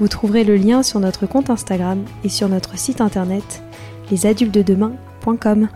[0.00, 3.62] Vous trouverez le lien sur notre compte Instagram et sur notre site internet
[4.10, 5.68] lesadultedemain.com.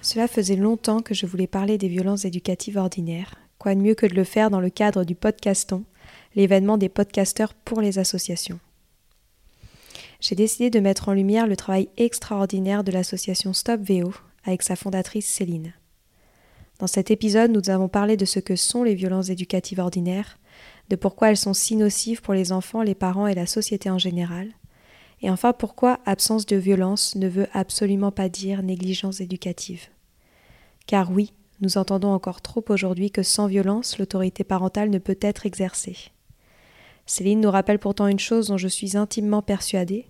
[0.00, 3.34] Cela faisait longtemps que je voulais parler des violences éducatives ordinaires.
[3.58, 5.84] Quoi de mieux que de le faire dans le cadre du podcaston,
[6.34, 8.58] l'événement des podcasteurs pour les associations
[10.20, 14.12] j'ai décidé de mettre en lumière le travail extraordinaire de l'association Stop VO
[14.44, 15.74] avec sa fondatrice Céline.
[16.78, 20.38] Dans cet épisode, nous avons parlé de ce que sont les violences éducatives ordinaires,
[20.90, 23.98] de pourquoi elles sont si nocives pour les enfants, les parents et la société en
[23.98, 24.48] général,
[25.20, 29.88] et enfin pourquoi absence de violence ne veut absolument pas dire négligence éducative.
[30.86, 35.46] Car oui, nous entendons encore trop aujourd'hui que sans violence, l'autorité parentale ne peut être
[35.46, 35.96] exercée.
[37.08, 40.04] Céline nous rappelle pourtant une chose dont je suis intimement persuadée.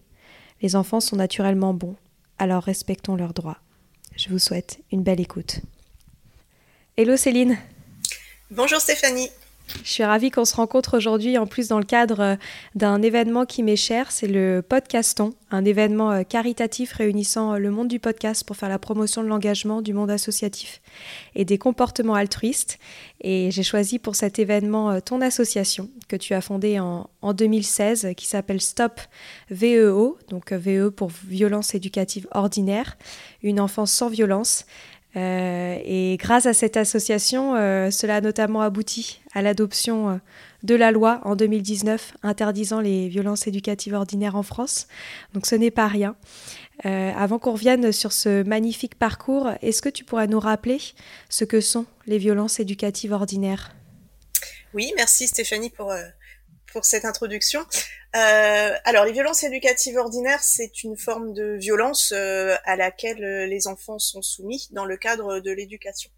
[0.60, 1.94] Les enfants sont naturellement bons,
[2.38, 3.58] alors respectons leurs droits.
[4.16, 5.60] Je vous souhaite une belle écoute.
[6.96, 7.56] Hello Céline
[8.50, 9.30] Bonjour Stéphanie
[9.84, 12.36] je suis ravie qu'on se rencontre aujourd'hui, en plus dans le cadre euh,
[12.74, 17.70] d'un événement qui m'est cher, c'est le Podcaston, un événement euh, caritatif réunissant euh, le
[17.70, 20.80] monde du podcast pour faire la promotion de l'engagement du monde associatif
[21.34, 22.78] et des comportements altruistes.
[23.20, 28.08] Et j'ai choisi pour cet événement ton association que tu as fondée en, en 2016,
[28.16, 29.00] qui s'appelle Stop
[29.50, 32.96] VEO, donc VE pour violence éducative ordinaire,
[33.42, 34.64] une enfance sans violence.
[35.16, 40.16] Euh, et grâce à cette association, euh, cela a notamment abouti à l'adoption euh,
[40.62, 44.86] de la loi en 2019 interdisant les violences éducatives ordinaires en France.
[45.32, 46.16] Donc ce n'est pas rien.
[46.84, 50.78] avant qu'on revienne sur ce magnifique parcours, est-ce que tu pourrais nous rappeler
[51.28, 53.74] ce que sont les violences éducatives ordinaires?
[54.74, 55.92] Oui, merci Stéphanie pour,
[56.72, 57.66] pour cette introduction.
[58.16, 63.46] Euh, alors, les violences éducatives ordinaires, c'est une forme de violence euh, à laquelle euh,
[63.46, 66.10] les enfants sont soumis dans le cadre de l'éducation.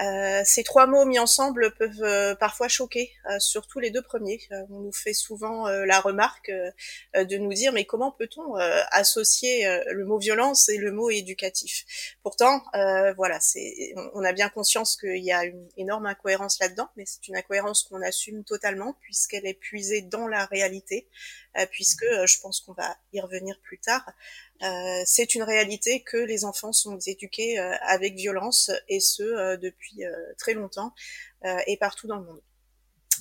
[0.00, 4.40] Euh, ces trois mots mis ensemble peuvent euh, parfois choquer, euh, surtout les deux premiers.
[4.70, 6.50] on nous fait souvent la remarque
[7.14, 8.54] de nous dire mais comment peut-on
[8.90, 11.84] associer le mot violence et le mot éducatif?
[12.22, 12.62] Pourtant,
[13.16, 17.28] voilà, c'est, on, a bien conscience qu'il y a une énorme incohérence là-dedans, mais c'est
[17.28, 21.06] une incohérence qu'on assume totalement puisqu'elle est puisée dans la réalité,
[21.70, 24.04] puisque je pense qu'on va y revenir plus tard.
[24.62, 29.56] Euh, c'est une réalité que les enfants sont éduqués euh, avec violence et ce euh,
[29.56, 30.04] depuis
[30.38, 30.94] très longtemps
[31.66, 32.40] et partout dans le monde.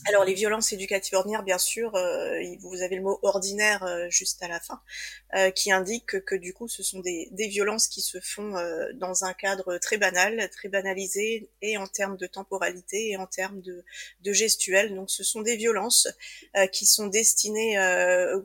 [0.06, 4.41] Alors les violences éducatives ordinaires, bien sûr, euh, vous avez le mot ordinaire euh, juste
[4.41, 4.81] à la fin,
[5.35, 8.56] euh, qui indique que, du coup ce sont des, violences qui se font
[8.95, 13.61] dans un cadre très banal, très banalisé, et en termes de temporalité et en termes
[13.61, 13.84] de,
[14.22, 14.96] de gestuelle.
[14.96, 16.08] Donc ce sont des violences
[16.72, 17.76] qui sont destinées,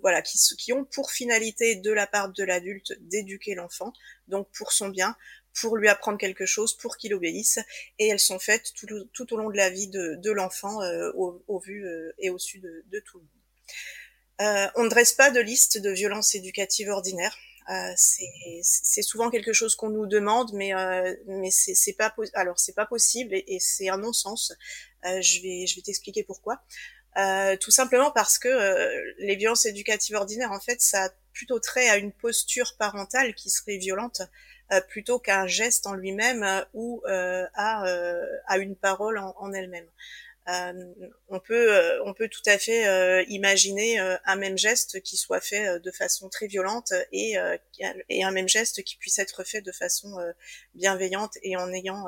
[0.03, 3.93] voilà, qui, qui ont pour finalité de la part de l'adulte d'éduquer l'enfant,
[4.29, 5.17] donc pour son bien,
[5.61, 7.59] pour lui apprendre quelque chose, pour qu'il obéisse,
[7.99, 11.87] et elles sont faites tout, au long de la vie de, l'enfant euh, au, vu
[11.87, 13.31] euh, et au su de, tout le monde.
[14.43, 17.37] Euh, on ne dresse pas de liste de violences éducatives ordinaires.
[17.97, 20.73] c'est souvent quelque chose qu'on nous demande, mais
[21.27, 24.53] mais c'est pas alors c'est pas possible et, c'est un non-sens.
[25.05, 26.61] je vais je vais t'expliquer pourquoi.
[27.61, 28.53] tout simplement parce que
[29.19, 33.49] les violences éducatives ordinaires, en fait, ça a plutôt trait à une posture parentale qui
[33.49, 34.21] serait violente
[34.89, 37.85] plutôt qu'à un geste en lui-même ou à,
[38.47, 39.89] à une parole en, en elle-même.
[40.49, 40.73] Euh,
[41.29, 45.41] on peut euh, on peut tout à fait euh, imaginer un même geste qui soit
[45.41, 47.35] fait de façon très violente et
[48.09, 50.17] et un même geste qui puisse être fait de façon
[50.75, 52.07] bienveillante et en ayant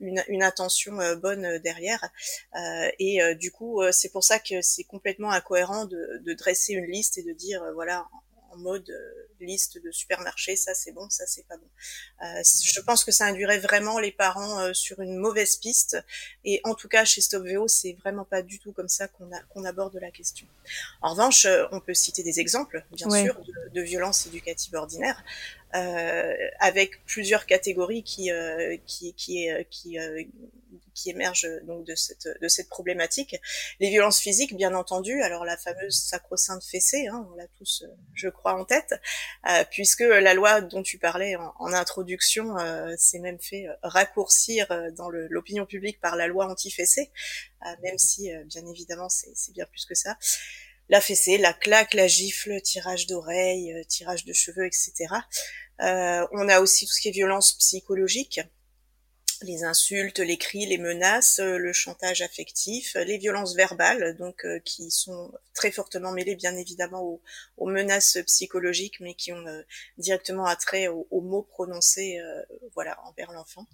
[0.00, 2.10] une, une intention bonne derrière.
[2.98, 7.18] et du coup, c'est pour ça que c'est complètement incohérent de, de, dresser une liste
[7.18, 8.06] et de dire voilà
[8.52, 11.68] en mode euh, liste de supermarché, ça c'est bon, ça c'est pas bon.
[12.24, 15.96] Euh, je pense que ça induirait vraiment les parents euh, sur une mauvaise piste.
[16.44, 19.64] Et en tout cas, chez StopVO, c'est vraiment pas du tout comme ça qu'on qu'on
[19.64, 20.46] aborde la question.
[21.00, 25.22] En revanche, on peut citer des exemples, bien sûr, de, de violences éducatives ordinaires.
[25.74, 30.22] Euh, avec plusieurs catégories qui euh, qui qui, qui, euh,
[30.92, 33.36] qui émergent donc de cette de cette problématique.
[33.80, 35.22] Les violences physiques, bien entendu.
[35.22, 38.94] Alors la fameuse sacro-sainte fessée, hein, on l'a tous, je crois, en tête,
[39.70, 42.54] puisque la loi dont tu parlais en, en introduction
[42.98, 47.10] s'est même fait raccourcir dans l'opinion publique par la loi anti-fessée,
[47.82, 50.18] même si bien évidemment c'est bien plus que ça
[50.92, 55.06] la fessée, la claque, la gifle, tirage d'oreilles, tirage de cheveux, etc.
[55.80, 58.40] Euh, on a aussi tout ce qui est violence psychologique,
[59.40, 64.58] les insultes, les cris, les menaces, euh, le chantage affectif, les violences verbales, donc euh,
[64.66, 67.02] qui sont très fortement mêlées bien évidemment
[67.56, 69.44] aux, menaces psychologiques, mais qui ont
[69.96, 72.18] directement attrait aux, mots prononcés,
[72.74, 73.66] voilà, envers l'enfant.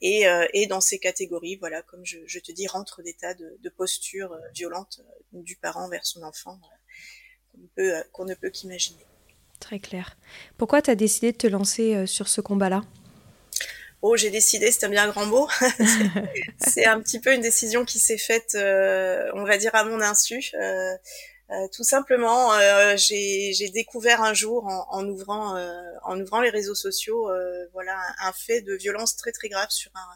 [0.00, 5.00] Et, dans ces catégories, voilà, comme je, te dis, rentrent des tas de, postures violentes
[5.32, 6.58] du parent vers son enfant
[8.12, 9.06] qu'on ne peut qu'imaginer.
[9.60, 10.16] Très clair.
[10.58, 12.82] Pourquoi tu as décidé de te lancer euh, sur ce combat-là?
[14.02, 15.48] Oh, j'ai décidé, c'est un bien grand mot.
[16.58, 20.00] c'est un petit peu une décision qui s'est faite, euh, on va dire, à mon
[20.00, 20.50] insu.
[20.54, 20.94] Euh,
[21.72, 22.50] tout simplement,
[22.96, 25.56] j'ai découvert un jour en, ouvrant
[26.02, 27.30] en ouvrant les réseaux sociaux,
[27.72, 30.08] voilà, un, fait de violence très très grave sur un,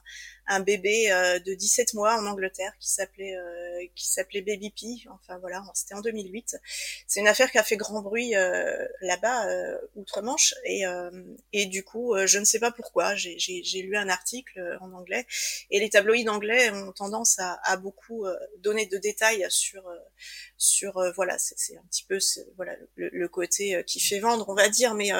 [0.50, 5.08] un bébé euh, de 17 mois en Angleterre qui s'appelait euh, qui s'appelait Baby P.
[5.08, 6.56] Enfin voilà, c'était en 2008.
[7.06, 9.46] C'est une affaire qui a fait grand bruit euh, là-bas
[9.94, 10.82] outre-Manche et
[11.52, 15.24] et du coup, je ne sais pas pourquoi, j'ai lu un article en anglais
[15.70, 18.26] et les tabloïds anglais ont tendance à, à beaucoup
[18.58, 19.84] donner de détails sur
[20.58, 22.18] sur voilà, c'est un petit peu
[22.56, 25.10] voilà le, le, côté qui fait vendre, on va dire, mais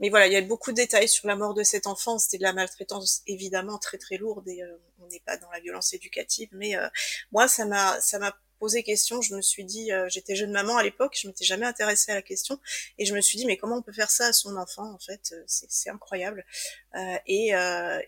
[0.00, 2.18] mais voilà, il y a beaucoup de détails sur la mort de cet enfant.
[2.18, 4.62] C'était de la maltraitance évidemment très très lourde et
[5.00, 6.88] on n'est pas dans la violence éducative, mais euh,
[7.32, 9.22] moi ça m'a ça m'a posé question.
[9.22, 12.14] Je me suis dit, euh, j'étais jeune maman à l'époque, je m'étais jamais intéressée à
[12.14, 12.60] la question,
[12.98, 14.98] et je me suis dit, mais comment on peut faire ça à son enfant En
[14.98, 16.44] fait, euh, c'est incroyable.
[17.26, 17.52] et,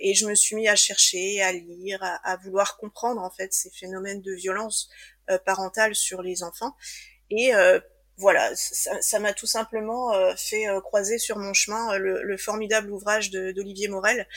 [0.01, 3.71] et je me suis mis à chercher, à lire, à, vouloir comprendre en fait ces
[3.71, 4.91] phénomènes de violence
[5.47, 6.77] parentale sur les enfants.
[7.31, 7.53] Et
[8.19, 12.91] voilà, ça m'a tout simplement euh, fait euh, croiser sur mon chemin euh, le, formidable
[12.91, 14.29] ouvrage d'Olivier Morel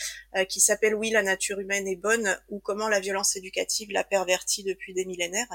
[0.50, 4.64] qui s'appelle Oui, la nature humaine est bonne ou comment la violence éducative l'a pervertie
[4.64, 5.48] depuis des millénaires.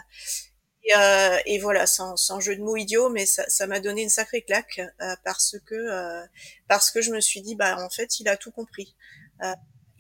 [1.47, 4.81] Et, voilà, sans, sans, jeu de mots idiot, mais ça m'a donné une sacrée claque
[5.25, 6.27] parce que
[6.69, 8.97] parce que je me suis dit bah en fait il a tout compris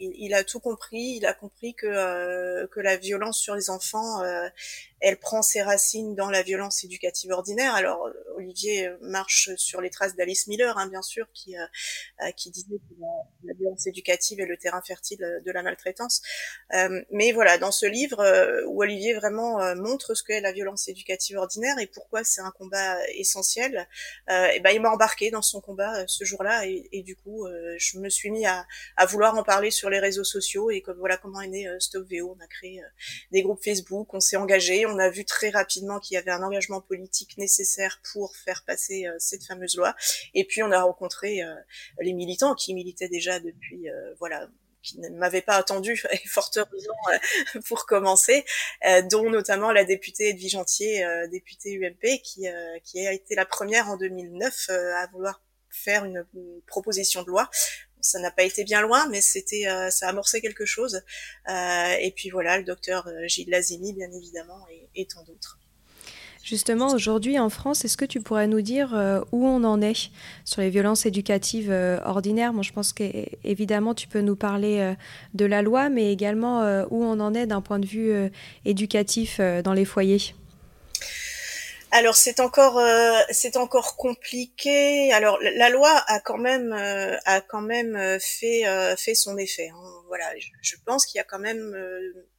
[0.00, 1.16] il, a tout compris.
[1.16, 4.48] Il a compris que euh, que la violence sur les enfants, euh,
[5.00, 7.74] elle prend ses racines dans la violence éducative ordinaire.
[7.74, 12.78] Alors Olivier marche sur les traces d'Alice Miller, hein, bien sûr, qui euh, qui disait
[12.78, 12.94] que
[13.44, 16.22] la, violence éducative est le terrain fertile de la maltraitance.
[17.10, 21.78] mais voilà, dans ce livre où Olivier vraiment montre ce qu'est la violence éducative ordinaire
[21.78, 23.88] et pourquoi c'est un combat essentiel,
[24.28, 27.46] et ben il m'a embarqué dans son combat ce jour-là et, du coup
[27.76, 30.98] je me suis mis à, à vouloir en parler sur les réseaux sociaux et comme
[30.98, 32.36] voilà comment est né euh, StopVO.
[32.38, 32.86] On a créé euh,
[33.32, 36.42] des groupes Facebook, on s'est engagé, on a vu très rapidement qu'il y avait un
[36.42, 39.94] engagement politique nécessaire pour faire passer euh, cette fameuse loi.
[40.34, 41.40] Et puis on a rencontré
[42.00, 43.86] les militants qui militaient déjà depuis
[44.18, 44.48] voilà
[44.82, 46.94] qui ne m'avaient pas attendu, et fort heureusement,
[47.68, 48.44] pour commencer,
[49.10, 52.46] dont notamment la députée Edwige Gentier, députée UMP, qui,
[52.84, 56.24] qui a été la première en 2009 à vouloir faire une,
[56.66, 57.50] proposition de loi
[58.00, 61.02] ça n'a pas été bien loin, mais c'était, euh, ça a amorcé quelque chose.
[61.48, 65.58] Euh, et puis voilà, le docteur euh, Gilles Lazimi, bien évidemment, et, tant d'autres.
[66.42, 68.92] Justement, aujourd'hui en France, est-ce que tu pourrais nous dire
[69.30, 70.10] où on en est
[70.44, 71.70] sur les violences éducatives
[72.04, 72.54] ordinaires?
[72.54, 74.94] Moi, je pense qu'évidemment, tu peux nous parler
[75.34, 78.30] de la loi, mais également où on en est d'un point de vue
[78.64, 80.34] éducatif dans les foyers?
[81.92, 85.12] Alors c'est encore euh, c'est encore compliqué.
[85.12, 88.64] Alors la loi a quand même euh, a quand même euh, fait
[88.96, 89.70] fait son effet.
[89.74, 90.02] Hein.
[90.06, 90.26] Voilà,
[90.62, 91.74] je, pense qu'il y a quand même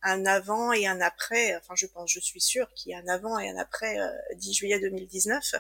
[0.04, 1.56] un avant et un après.
[1.58, 3.98] Enfin je pense, je suis sûre qu'il y a un avant et un après
[4.36, 5.56] 10 juillet 2019.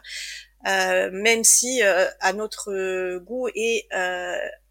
[1.12, 3.88] même si à notre goût et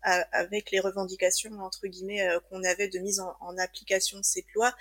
[0.03, 4.75] avec les revendications entre guillemets qu'on avait de mise en, application de cette loi,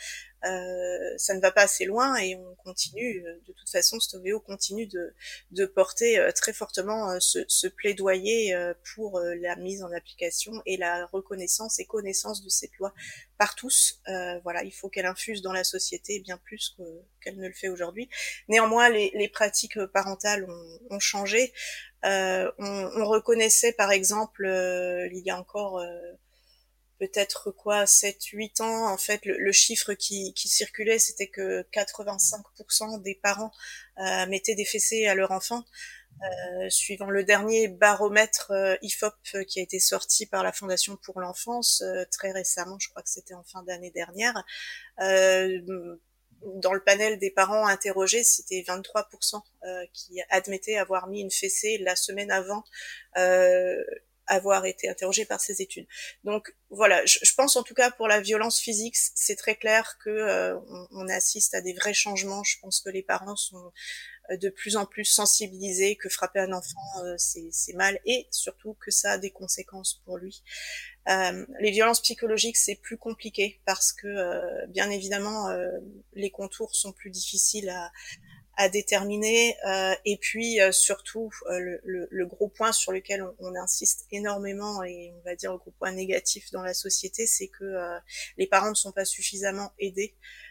[0.45, 4.39] euh, ça ne va pas assez loin et on continue, euh, de toute façon, Stoveo
[4.39, 8.55] continue de, porter euh, très fortement ce, ce, plaidoyer
[8.95, 12.93] pour la mise en application et la reconnaissance et connaissance de cette loi
[13.39, 14.01] par tous.
[14.07, 16.77] Euh, voilà, il faut qu'elle infuse dans la société bien plus
[17.23, 18.09] qu'elle ne le fait aujourd'hui.
[18.49, 20.45] Néanmoins, les, pratiques parentales
[20.91, 21.53] ont, changé.
[22.05, 24.43] Euh, on, on, reconnaissait par exemple,
[25.11, 25.81] il y a encore
[26.99, 33.15] peut-être quoi 7 8 ans en fait le, chiffre qui, circulait c'était que 85% des
[33.15, 33.51] parents
[33.99, 35.63] euh, mettaient des fessées à leur enfant
[36.21, 40.97] euh, suivant le dernier baromètre euh, IFOP euh, qui a été sorti par la Fondation
[40.97, 44.43] pour l'enfance euh, très récemment, je crois que c'était en fin d'année dernière,
[46.61, 49.41] dans le panel des parents interrogés, c'était 23%
[49.91, 52.63] qui admettaient avoir mis une fessée la semaine avant
[54.29, 55.87] avoir été interrogé par ces études.
[56.23, 60.09] Donc voilà, je, pense en tout cas pour la violence physique, c'est très clair que
[60.09, 60.57] euh,
[60.91, 62.43] on, assiste à des vrais changements.
[62.43, 63.71] Je pense que les parents sont
[64.37, 68.91] de plus en plus sensibilisés que frapper un enfant euh, c'est mal et surtout que
[68.91, 70.43] ça a des conséquences pour lui.
[71.07, 75.47] les violences psychologiques c'est plus compliqué parce que bien évidemment
[76.13, 77.91] les contours sont plus difficiles à,
[78.59, 79.55] à déterminer.
[79.65, 83.55] Euh, et puis euh, surtout, euh, le, le, le, gros point sur lequel on, on,
[83.55, 87.79] insiste énormément, et on va dire le gros point négatif dans la société, c'est que
[88.37, 90.48] les parents ne sont pas suffisamment aidés euh,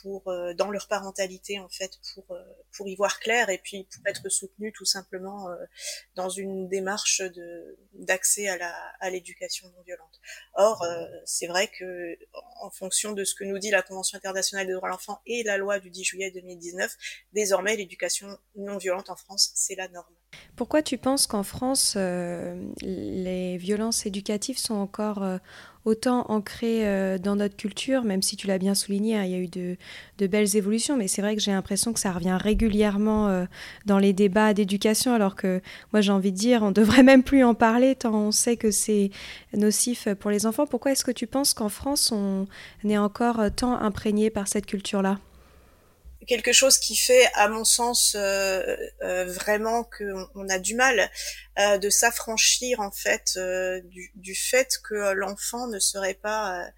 [0.00, 2.42] pour euh, dans leur parentalité en fait pour euh,
[2.76, 5.48] pour y voir clair et puis pour être soutenu tout simplement
[6.14, 10.20] dans une démarche de d'accès à la à l'éducation non violente.
[10.54, 10.84] Or
[11.24, 12.18] c'est vrai que
[12.60, 15.42] en fonction de ce que nous dit la Convention internationale des droits de l'enfant et
[15.42, 16.94] la loi du 10 juillet 2019,
[17.32, 20.14] désormais l'éducation non violente en France c'est la norme.
[20.54, 25.24] Pourquoi tu penses qu'en France les violences éducatives sont encore
[25.86, 29.34] autant ancré euh, dans notre culture, même si tu l'as bien souligné, hein, il y
[29.34, 33.28] a eu de, belles évolutions, mais c'est vrai que j'ai l'impression que ça revient régulièrement
[33.28, 33.44] euh,
[33.86, 35.62] dans les débats d'éducation, alors que
[35.92, 38.70] moi j'ai envie de dire, on devrait même plus en parler tant on sait que
[38.70, 39.10] c'est
[39.54, 40.66] nocif pour les enfants.
[40.66, 42.46] Pourquoi est-ce que tu penses qu'en France on
[42.84, 45.18] est encore tant imprégné par cette culture-là?
[46.26, 51.10] Quelque chose qui fait, à mon sens, euh, euh, vraiment qu'on a du mal
[51.58, 53.38] euh, de s'affranchir en fait
[53.84, 56.68] du, du, fait que l'enfant ne serait pas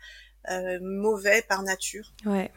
[0.81, 2.13] mauvais par nature.
[2.25, 2.51] Ouais.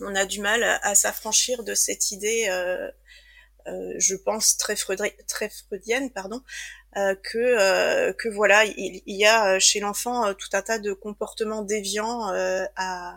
[0.00, 2.46] On a du mal à, s'affranchir de cette idée,
[3.66, 6.42] je pense très, très freudienne, pardon,
[6.94, 12.28] que que voilà, il, il y a chez l'enfant tout un tas de comportements déviants
[12.76, 13.16] à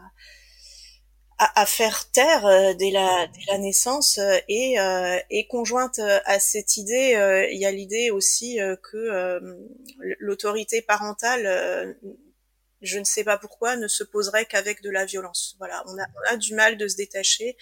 [1.39, 6.39] à, faire taire euh, dès, la, dès la naissance euh, et, euh, et conjointe à
[6.39, 9.39] cette idée, il y a l'idée aussi que
[10.19, 11.95] l'autorité parentale
[12.83, 15.55] je ne sais pas pourquoi, ne se poserait qu'avec de la violence.
[15.57, 17.57] Voilà, on a, on a, du mal de se détacher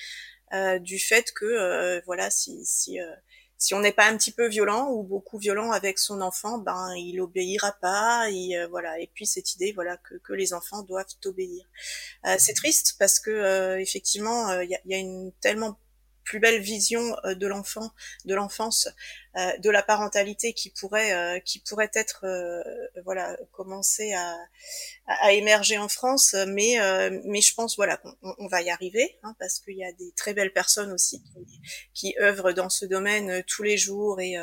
[0.53, 2.99] euh, du fait que, voilà, si, si,
[3.57, 6.93] si on n'est pas un petit peu violent ou beaucoup violent avec son enfant, ben
[6.95, 8.29] il obéira pas.
[8.29, 8.99] Et euh, voilà.
[8.99, 11.65] Et puis cette idée, voilà, que, que les enfants doivent obéir.
[12.25, 15.79] Euh, c'est triste parce que euh, effectivement, il y a, y, a, une tellement
[16.23, 17.91] plus belle vision de l'enfant,
[18.25, 18.89] de l'enfance,
[19.35, 22.25] de la parentalité qui pourrait, qui pourrait être,
[23.03, 24.37] voilà, commencer à,
[25.07, 26.35] à, émerger en France.
[26.47, 26.77] Mais,
[27.25, 30.11] mais je pense, voilà, qu'on on va y arriver hein, parce qu'il y a des
[30.15, 31.61] très belles personnes aussi qui,
[31.93, 34.21] qui œuvrent dans ce domaine tous les jours.
[34.21, 34.35] Et,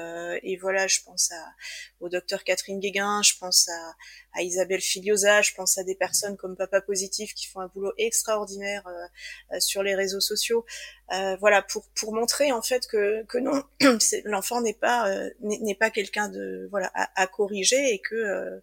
[0.42, 1.54] et voilà, je pense à,
[2.00, 3.94] au docteur Catherine Guéguin, je pense à,
[4.34, 7.92] à Isabelle Filiosa, je pense à des personnes comme Papa Positif qui font un boulot
[7.98, 10.64] extraordinaire euh, euh, sur les réseaux sociaux.
[11.12, 13.62] Euh, voilà, pour pour montrer en fait que que non,
[14.24, 18.60] l'enfant n'est pas euh, n'est pas quelqu'un de voilà à, à, corriger et que euh,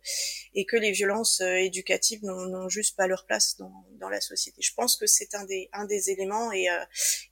[0.54, 4.62] et que les violences éducatives n'ont juste pas leur place dans dans la société.
[4.62, 6.68] Je pense que c'est un des un des éléments et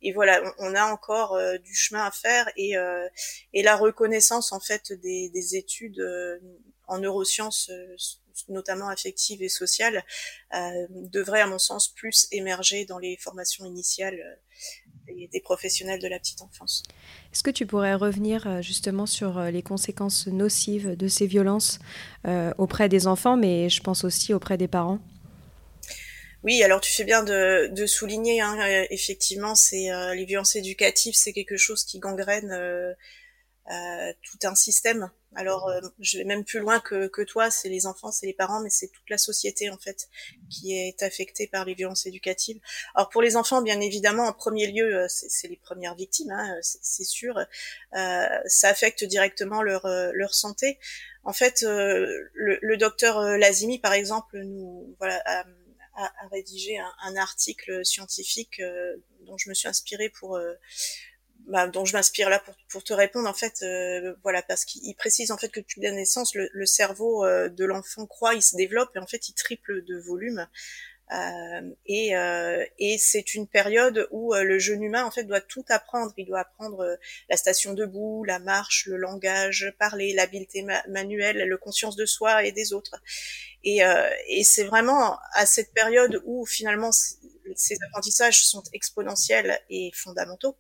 [0.02, 2.74] et voilà, on, on a encore du chemin à faire et
[3.54, 6.02] et la reconnaissance en fait des des études
[6.88, 7.70] en neurosciences
[8.50, 10.06] notamment affective et sociale,
[10.54, 14.40] euh, devrait, à mon sens, plus émerger dans les formations initiales
[15.10, 16.84] euh, des, professionnels de la petite enfance.
[17.32, 21.80] Est-ce que tu pourrais revenir euh, justement sur les conséquences nocives de ces violences
[22.58, 25.00] auprès des enfants, mais je pense aussi auprès des parents?
[26.44, 28.58] Oui, alors tu fais bien de, souligner, hein,
[28.90, 32.52] effectivement, c'est les violences éducatives, c'est quelque chose qui gangrène
[33.68, 35.10] tout un système.
[35.36, 35.70] Alors,
[36.00, 38.70] je vais même plus loin que, que toi, c'est les enfants, c'est les parents, mais
[38.70, 40.08] c'est toute la société en fait
[40.50, 42.60] qui est affectée par les violences éducatives.
[42.96, 47.04] Alors pour les enfants, bien évidemment, en premier lieu, c'est les premières victimes, hein, c'est
[47.04, 47.40] sûr.
[47.92, 50.80] ça affecte directement leur leur santé.
[51.24, 55.22] En fait, le, le, docteur Lazimi, par exemple, nous voilà.
[55.26, 55.44] A,
[55.96, 58.62] a, rédigé un, un, article scientifique
[59.26, 60.40] dont je me suis inspirée pour
[61.48, 64.94] bah, dont je m'inspire là pour, pour, te répondre en fait euh, voilà parce qu'il
[64.96, 68.58] précise en fait que depuis la naissance le, cerveau euh, de l'enfant croît il se
[68.58, 70.48] développe et en fait il triple de volume
[71.14, 75.42] euh, et, euh, et c'est une période où euh, le jeune humain en fait doit
[75.42, 76.14] tout apprendre.
[76.18, 76.98] Il doit apprendre
[77.30, 82.52] la station debout, la marche, le langage, parler, l'habileté manuelle, le conscience de soi et
[82.52, 83.02] des autres.
[83.64, 83.80] Et,
[84.28, 86.92] et c'est vraiment à cette période où finalement
[87.56, 90.56] ces apprentissages sont exponentiels et fondamentaux.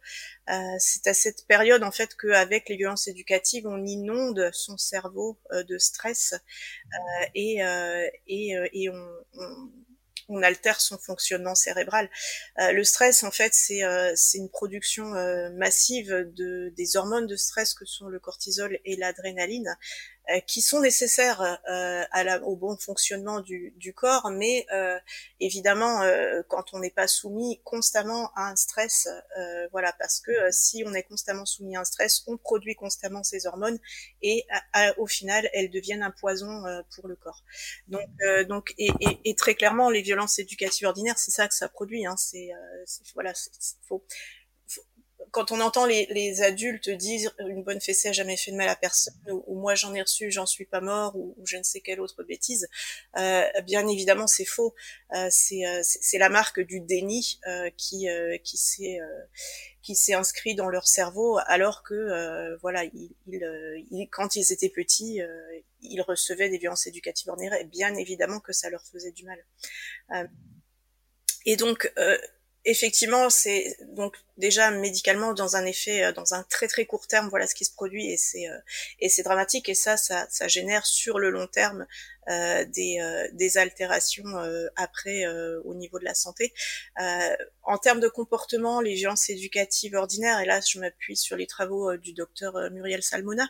[0.49, 5.37] Euh, c'est à cette période en fait qu'avec les violences éducatives, on inonde son cerveau
[5.51, 7.59] de stress euh, et,
[8.27, 9.69] et, et on, on
[10.29, 12.09] on altère son fonctionnement cérébral.
[12.59, 17.35] Euh, le stress, en fait, c'est euh, une production euh, massive de, des hormones de
[17.35, 19.77] stress que sont le cortisol et l'adrénaline,
[20.45, 24.97] qui sont nécessaires euh, à la, au bon fonctionnement du, du corps, mais euh,
[25.39, 26.01] évidemment,
[26.47, 29.07] quand on n'est pas soumis constamment à un stress,
[29.71, 33.47] voilà, parce que si on est constamment soumis à un stress, on produit constamment ces
[33.47, 33.79] hormones
[34.21, 34.45] et
[34.97, 36.63] au final, elles deviennent un poison
[36.95, 37.43] pour le corps.
[37.87, 38.07] Donc,
[38.47, 42.05] donc, et, et, et, très clairement, les violences éducatives ordinaires, c'est ça que ça produit.
[42.05, 42.49] Hein, c'est,
[43.13, 43.33] voilà,
[43.87, 44.03] faut
[45.31, 48.69] quand on entend les, les, adultes dire une bonne fessée a jamais fait de mal
[48.69, 51.81] à personne, ou, moi j'en ai reçu, j'en suis pas mort, ou, je ne sais
[51.81, 52.67] quelle autre bêtise,
[53.17, 54.73] euh, bien évidemment c'est faux.
[55.15, 58.99] Euh, euh c'est la marque du déni euh, qui euh, qui s'est
[59.81, 65.21] qui s'est inscrit dans leur cerveau, alors que voilà, ils, ils, quand ils étaient petits,
[65.81, 70.29] ils recevaient des violences éducatives ordinaires, et bien évidemment que ça leur faisait du mal.
[71.45, 71.89] et donc
[72.65, 77.29] effectivement, c'est donc déjà médicalement dans un effet, euh, dans un très très court terme,
[77.29, 78.57] voilà ce qui se produit et c'est euh,
[78.99, 81.87] et c'est dramatique et ça, ça, ça génère sur le long terme
[82.29, 84.25] euh, des, euh, des altérations
[84.75, 85.25] après
[85.63, 86.53] au niveau de la santé.
[87.63, 91.95] en termes de comportement, les violences éducatives ordinaires, et là je m'appuie sur les travaux
[91.97, 93.49] du docteur Muriel Salmona,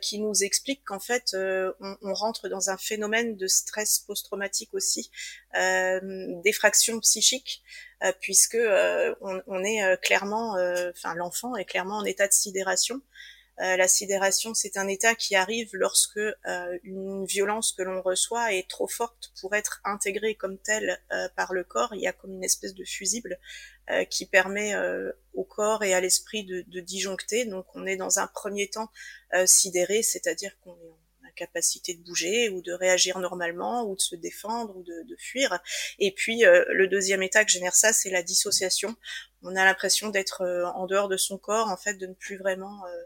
[0.00, 5.10] qui nous explique qu'en fait on, on, rentre dans un phénomène de stress post-traumatique aussi,
[5.54, 7.62] d'effraction psychique.
[8.04, 10.56] Euh, puisque euh, on, est euh, clairement,
[10.90, 13.00] enfin l'enfant est clairement en état de sidération.
[13.58, 16.20] la sidération, c'est un état qui arrive lorsque
[16.82, 21.00] une violence que l'on reçoit est trop forte pour être intégrée comme telle
[21.34, 21.94] par le corps.
[21.94, 23.38] Il y a comme une espèce de fusible
[24.10, 24.74] qui permet
[25.32, 27.46] au corps et à l'esprit de, de, disjoncter.
[27.46, 28.90] Donc on est dans un premier temps
[29.46, 31.01] sidéré, c'est-à-dire qu'on est
[31.34, 35.60] capacité de bouger ou de réagir normalement ou de se défendre ou de, fuir.
[35.98, 38.96] Et puis euh, le deuxième état que génère ça, c'est la dissociation.
[39.42, 42.36] On a l'impression d'être euh, en dehors de son corps, en fait, de ne plus
[42.36, 43.02] vraiment euh,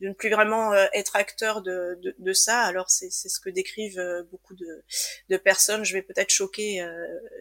[0.00, 2.64] de ne plus vraiment être acteur de, de, de ça.
[2.64, 4.84] Alors c'est ce que décrivent beaucoup de,
[5.30, 5.86] de personnes.
[5.86, 6.86] Je vais peut-être choquer,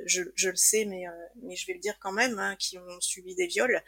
[0.05, 1.03] je, je, le sais, mais,
[1.43, 3.83] mais je vais le dire quand même, hein, qui ont subi des viols.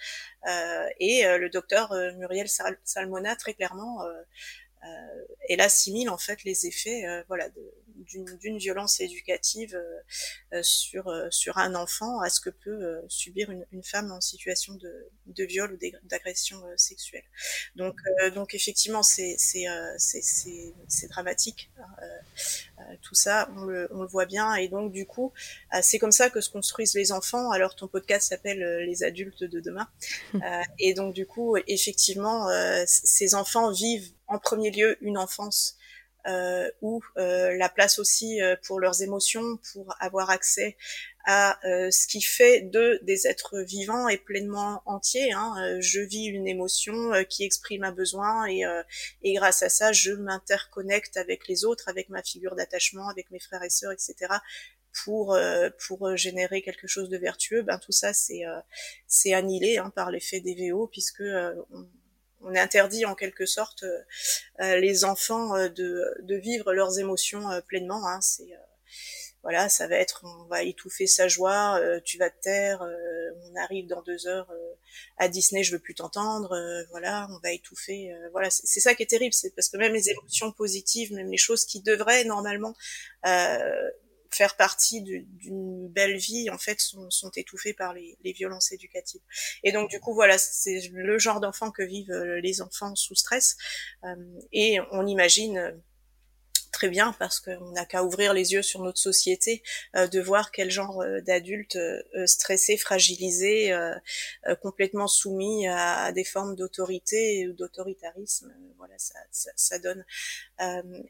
[1.00, 2.50] et le docteur Muriel
[2.84, 4.22] Salmona, très clairement, euh,
[5.50, 7.50] elle assimile en fait les effets euh, voilà
[7.96, 9.76] d'une violence éducative
[10.54, 14.76] euh, sur sur un enfant à ce que peut subir une, une, femme en situation
[14.76, 17.24] de, de viol ou d'agression sexuelle.
[17.76, 17.98] Donc
[18.34, 19.66] donc effectivement c'est c'est
[19.98, 24.56] c'est dramatique hein, tout ça on le, on le voit bien.
[24.56, 25.34] Et donc du coup
[25.82, 27.52] c'est comme ça que se construisent les enfants.
[27.52, 29.88] Alors ton podcast s'appelle les adultes de demain.
[30.80, 32.48] Et donc du coup effectivement
[32.86, 35.78] ces enfants vivent en premier lieu une enfance
[36.28, 40.76] euh, où euh, la place aussi euh, pour leurs émotions, pour avoir accès
[41.28, 45.32] à euh, ce qui fait d'eux des êtres vivants et pleinement entiers.
[45.34, 45.54] Hein.
[45.60, 48.64] Euh, je vis une émotion qui exprime un besoin et,
[49.22, 53.40] et grâce à ça, je m'interconnecte avec les autres, avec ma figure d'attachement, avec mes
[53.40, 54.34] frères et sœurs, etc
[55.04, 55.38] pour
[55.86, 58.42] pour générer quelque chose de vertueux ben tout ça c'est
[59.06, 61.88] c'est annihilé hein, par l'effet des VO puisque on,
[62.42, 64.02] on interdit en quelque sorte euh,
[64.62, 68.08] euh, les enfants euh, de, de, vivre leurs émotions pleinement.
[68.08, 68.22] Hein.
[68.22, 68.50] C'est
[69.48, 72.86] voilà, ça va être, on va étouffer sa joie, tu vas te taire,
[73.46, 74.52] on arrive dans deux heures
[75.16, 76.54] à Disney, je veux plus t'entendre,
[76.90, 80.10] voilà, on va étouffer, voilà, c'est ça qui est terrible, c'est parce que même les
[80.10, 82.76] émotions positives, même les choses qui devraient normalement
[84.32, 89.22] faire partie d'une belle vie en fait sont, sont étouffés par les, les, violences éducatives.
[89.64, 93.56] Et donc du coup voilà c'est le genre d'enfants que vivent les enfants sous stress
[94.52, 95.82] et on imagine
[96.78, 99.64] très bien parce qu'on n'a qu'à ouvrir les yeux sur notre société,
[99.96, 103.74] euh, de voir quel genre euh, d'adultes euh, stressés, fragilisés,
[104.62, 108.54] complètement soumis à, des formes d'autorité ou d'autoritarisme.
[108.78, 110.06] Voilà, ça, ça, ça donne.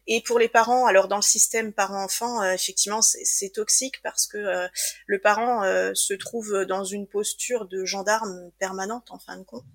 [0.08, 4.67] et pour les parents, alors dans le système parent-enfant, effectivement, c'est toxique parce que
[5.06, 9.65] le parent se trouve dans une posture de gendarme permanente en fin de compte.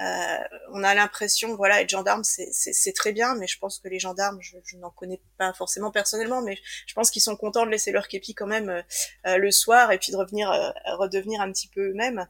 [0.00, 0.36] Euh,
[0.72, 4.38] on a l'impression, voilà, être gendarme, c'est très bien, mais je pense que les gendarmes,
[4.40, 7.92] je, je n'en connais pas forcément personnellement, mais je pense qu'ils sont contents de laisser
[7.92, 8.82] leur képi quand même euh,
[9.26, 10.50] euh, le soir et puis de revenir,
[10.98, 12.26] redevenir un petit peu eux-mêmes.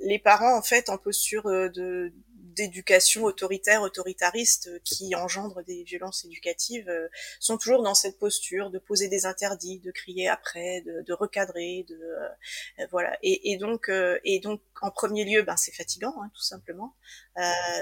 [0.00, 2.12] les parents, en fait, en posture de
[2.54, 7.08] d'éducation autoritaire, autoritariste euh, qui engendre des violences éducatives euh,
[7.40, 11.84] sont toujours dans cette posture de poser des interdits, de crier après, de, de recadrer,
[11.88, 13.16] de euh, voilà.
[13.22, 13.90] Et, et, donc
[14.24, 16.94] et donc en premier lieu, ben c'est fatigant, hein, tout simplement.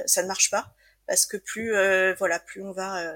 [0.06, 0.74] ça ne marche pas
[1.06, 1.72] parce que plus
[2.16, 3.14] voilà, plus on va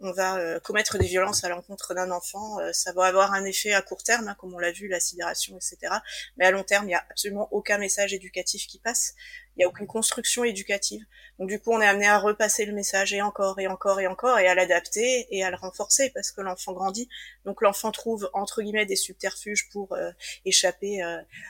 [0.00, 3.44] on va euh, commettre des violences à l'encontre d'un enfant, euh, ça va avoir un
[3.44, 5.92] effet à court terme, hein, comme on l'a vu, la sidération, etc.
[6.36, 9.14] Mais à long terme, il n'y a absolument aucun message éducatif qui passe.
[9.56, 11.04] Il n'y a aucune construction éducative.
[11.38, 14.06] Donc du coup, on est amené à repasser le message et encore et encore et
[14.06, 17.08] encore et à l'adapter et à le renforcer parce que l'enfant grandit.
[17.44, 20.12] Donc l'enfant trouve entre guillemets des subterfuges pour euh,
[20.44, 21.02] échapper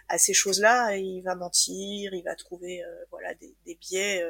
[0.09, 0.97] à ces choses-là.
[0.97, 4.25] Il va mentir, il va trouver voilà des, des biais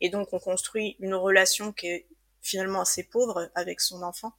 [0.00, 2.06] et donc on construit une relation qui est
[2.48, 4.32] finalement assez pauvre avec son enfant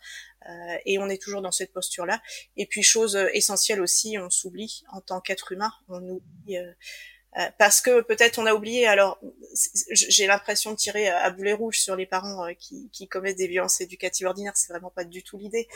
[0.48, 2.22] euh, et on est toujours dans cette posture là
[2.58, 6.72] et puis chose essentielle aussi on s'oublie en tant qu'être humain on oublie euh,
[7.38, 9.19] euh, parce que peut-être on a oublié alors
[9.91, 13.82] j'ai l'impression de tirer à boulet rouge sur les parents qui, qui, commettent des violences
[13.82, 15.67] éducatives ordinaires c'est vraiment pas du tout l'idée.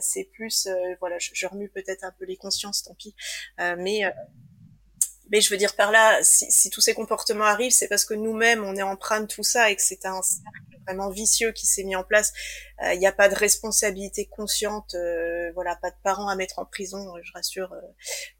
[0.00, 0.66] C'est plus
[1.00, 3.14] voilà je, je remue peut-être un peu les consciences tant pis.
[3.58, 4.04] Mais
[5.30, 8.14] mais je veux dire par là, si, si tous ces comportements arrivent, c'est parce que
[8.14, 11.66] nous-mêmes, on est empreint de tout ça et que c'est un cercle vraiment vicieux qui
[11.66, 12.32] s'est mis en place.
[12.82, 16.58] Il euh, n'y a pas de responsabilité consciente, euh, voilà, pas de parents à mettre
[16.58, 17.14] en prison.
[17.22, 17.80] Je rassure, euh,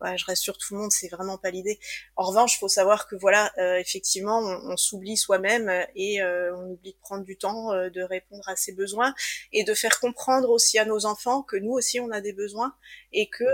[0.00, 1.78] voilà, je rassure tout le monde, c'est vraiment pas l'idée.
[2.16, 6.98] En revanche, il faut savoir que voilà, effectivement, on, s'oublie soi-même et on oublie de
[6.98, 9.14] prendre du temps, de répondre à ses besoins
[9.52, 12.74] et de faire comprendre aussi à nos enfants que nous aussi on a des besoins
[13.12, 13.44] et que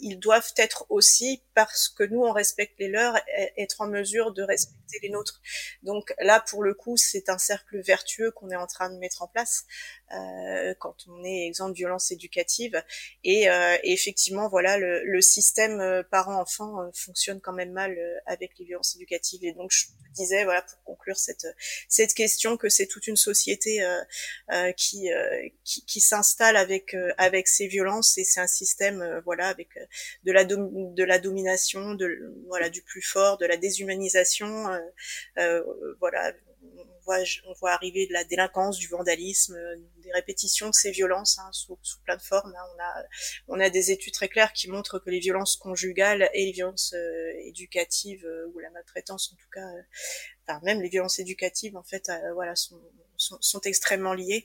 [0.00, 4.32] ils doivent être aussi parce que nous on respecte les leurs, e-, être en mesure
[4.32, 5.40] de respecter les nôtres.
[5.82, 9.22] Donc là, pour le coup, c'est un cercle vertueux qu'on est en train de mettre
[9.22, 9.64] en place
[10.12, 12.82] euh, quand on est exemple violence éducative.
[13.24, 18.64] Et, euh, effectivement, voilà, le, le système euh, parent-enfant fonctionne quand même mal avec les
[18.64, 19.44] violences éducatives.
[19.44, 21.46] Et donc, je disais, voilà, pour conclure cette
[21.88, 23.84] cette question, que c'est toute une société
[24.76, 25.10] qui,
[25.64, 29.68] qui, qui s'installe avec avec ces violences et c'est un système, voilà, avec
[30.24, 34.66] de la de la domination, de voilà, du plus fort, de la déshumanisation,
[36.00, 36.32] voilà
[37.08, 41.48] on voit arriver de la délinquance, du vandalisme, euh, des répétitions de ces violences hein,
[41.52, 42.54] sous, sous, plein de formes.
[42.56, 42.64] Hein.
[42.74, 43.04] On, a,
[43.48, 46.92] on a des études très claires qui montrent que les violences conjugales et les violences
[46.94, 49.66] euh, éducatives euh, ou la maltraitance en tout cas,
[50.46, 52.80] enfin même les violences éducatives en fait, voilà, sont,
[53.16, 54.44] sont, sont, extrêmement liées.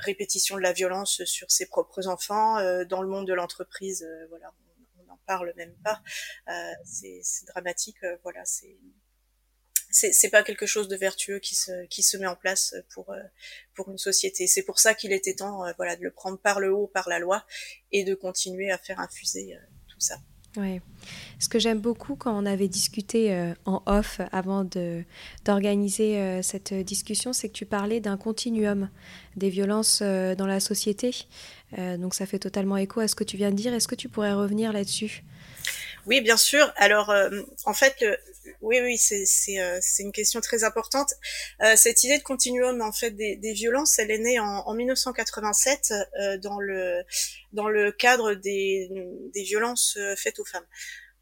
[0.00, 4.52] répétition de la violence sur ses propres enfants, dans le monde de l'entreprise, voilà,
[4.98, 6.02] on n'en parle même pas.
[6.84, 8.76] c'est dramatique, voilà, c'est
[9.92, 13.20] c'est pas quelque chose de vertueux qui se qui se met en place pour euh,
[13.74, 14.46] pour une société.
[14.46, 17.08] C'est pour ça qu'il était temps euh, voilà de le prendre par le haut par
[17.08, 17.44] la loi
[17.92, 20.16] et de continuer à faire infuser euh, tout ça.
[20.56, 20.80] Oui.
[21.38, 25.02] Ce que j'aime beaucoup quand on avait discuté en off avant de
[25.46, 28.90] d'organiser cette discussion, c'est que tu parlais d'un continuum
[29.34, 31.26] des violences dans la société.
[31.78, 33.72] donc ça fait totalement écho à ce que tu viens de dire.
[33.72, 35.24] Est-ce que tu pourrais revenir là-dessus?
[36.04, 36.70] Oui, bien sûr.
[36.76, 37.10] Alors,
[37.64, 38.04] en fait,
[38.60, 39.24] oui, oui, c'est
[39.60, 41.14] euh, c'est une question très importante.
[41.62, 45.92] Euh, cette idée de continuum en fait des, violences, elle est née en, en 1987
[46.20, 47.02] euh, dans le
[47.52, 48.90] dans le cadre des,
[49.34, 50.66] violences faites aux femmes.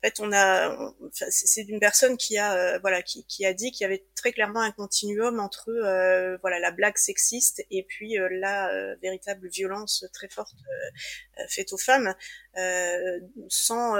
[0.02, 3.82] En fait, on a, c'est d'une personne qui a, euh, voilà, qui, a dit qu'il
[3.82, 8.26] y avait très clairement un continuum entre, euh, voilà, la blague sexiste et puis euh,
[8.30, 8.70] la
[9.02, 10.54] véritable violence très forte
[11.48, 12.14] faite aux femmes,
[13.48, 13.96] sans,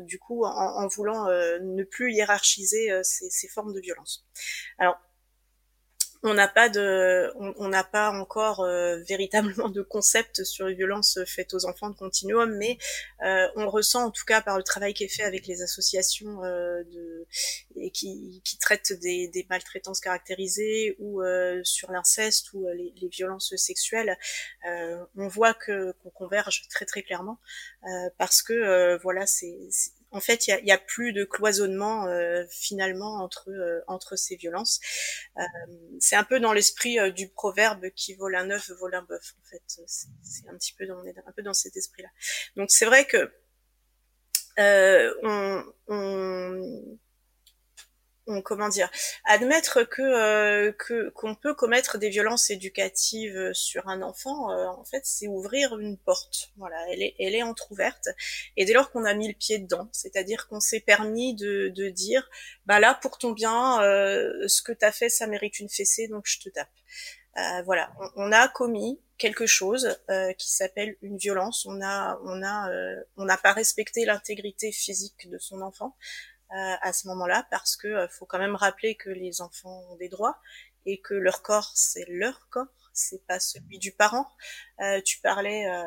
[0.00, 4.26] du coup, en, en voulant ne plus hiérarchiser ces, ces, formes de violence.
[4.78, 4.98] Alors,
[6.24, 11.18] on n'a pas de, on n'a pas encore euh, véritablement de concept sur les violences
[11.26, 12.78] faites aux enfants de continuum, mais
[13.24, 16.42] euh, on ressent en tout cas par le travail qui est fait avec les associations
[16.44, 16.82] euh,
[17.76, 21.22] et qui, qui traitent des, des maltraitances caractérisées ou
[21.62, 24.16] sur l'inceste ou les, les, violences sexuelles,
[25.16, 27.38] on voit que qu'on converge très très clairement
[28.18, 29.68] parce que voilà c'est
[30.14, 34.80] en fait, il y a, plus de cloisonnement euh, finalement entre euh, entre ces violences.
[35.36, 35.42] Euh,
[35.98, 39.34] c'est un peu dans l'esprit du proverbe qui vole un œuf vole un bœuf.
[39.42, 39.62] En fait,
[40.22, 42.08] c'est un petit peu dans un peu dans cet esprit-là.
[42.56, 43.32] Donc c'est vrai que
[44.56, 45.64] on
[48.44, 48.90] comment dire?
[49.24, 54.84] Admettre que euh, que qu'on peut commettre des violences éducatives sur un enfant euh, en
[54.84, 56.50] fait c'est ouvrir une porte.
[56.56, 58.08] Voilà elle est elle est entrouverte.
[58.56, 61.88] Et dès lors qu'on a mis le pied dedans c'est-à-dire qu'on s'est permis de de
[61.88, 62.28] dire
[62.66, 66.26] bah là pour ton bien euh, ce que t'as fait ça mérite une fessée donc
[66.26, 66.68] je te tape.
[67.64, 69.98] Voilà on, a commis quelque chose
[70.38, 71.66] qui s'appelle une violence.
[71.66, 72.70] On a on a
[73.16, 75.96] on n'a pas respecté l'intégrité physique de son enfant.
[75.96, 79.96] euh, à ce moment-là parce que euh, faut quand même rappeler que les enfants ont
[79.96, 80.38] des droits
[80.86, 84.30] et que leur corps c'est leur corps c'est pas celui du parent.
[84.80, 85.82] Euh, tu parlais euh,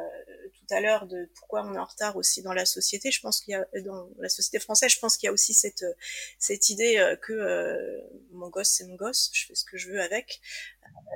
[0.53, 3.11] tout à l'heure de pourquoi on est en retard aussi dans la société.
[3.11, 5.53] Je pense qu'il y a dans la société française, je pense qu'il y a aussi
[5.53, 5.85] cette
[6.37, 8.01] cette idée que
[8.33, 10.41] mon gosse c'est mon gosse, je fais ce que je veux avec,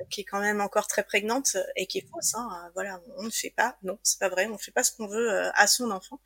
[0.09, 2.35] qui est quand même encore très prégnante et qui est fausse.
[2.35, 2.71] Hein.
[2.73, 5.07] Voilà, on ne fait pas, non, c'est pas vrai, on ne fait pas ce qu'on
[5.07, 6.19] veut euh, à son enfant.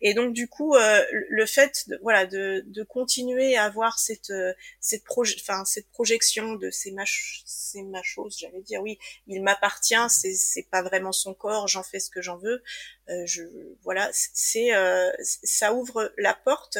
[0.00, 4.30] Et donc du coup, euh, le fait, de, voilà, de, de continuer à avoir cette
[4.30, 8.98] euh, cette proje enfin cette projection de ces mach c'est ma chose, j'allais dire oui,
[9.26, 12.62] il m'appartient, c'est c'est pas vraiment son corps, j'en fais ce que j'en veux.
[13.24, 13.42] Je
[13.82, 14.70] voilà, c'est
[15.22, 16.78] ça ouvre la porte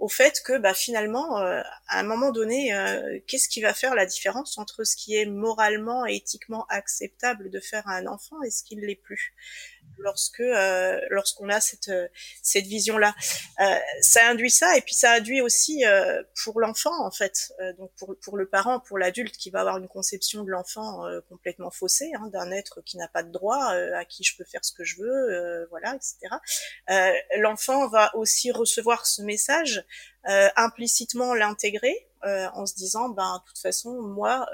[0.00, 3.94] au fait que bah, finalement, euh, à un moment donné, euh, qu'est-ce qui va faire
[3.94, 8.42] la différence entre ce qui est moralement et éthiquement acceptable de faire à un enfant
[8.42, 9.34] et ce qui ne l'est plus?
[10.00, 11.90] Lorsque euh, lorsqu'on a cette
[12.42, 13.14] cette vision là
[14.00, 15.82] ça induit ça et puis ça induit aussi
[16.44, 19.88] pour l'enfant en fait donc pour pour le parent pour l'adulte qui va avoir une
[19.88, 24.24] conception de l'enfant complètement faussée hein, d'un être qui n'a pas de droit à qui
[24.24, 26.36] je peux faire ce que je veux voilà etc
[27.38, 29.84] l'enfant va aussi recevoir ce message
[30.28, 34.46] euh, implicitement l'intégrer euh, en se disant, ben, de toute façon, moi,